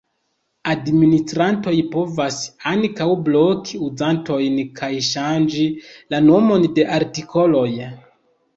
[0.69, 2.37] Administrantoj povas
[2.71, 5.69] ankaŭ bloki uzantojn kaj ŝanĝi
[6.15, 7.71] la nomon de artikoloj.